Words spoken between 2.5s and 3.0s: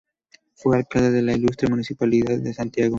Santiago.